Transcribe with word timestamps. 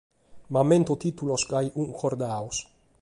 M’amento 0.53 0.93
tìtulos 1.03 1.43
gasi 1.51 1.69
cuncordados. 1.75 2.57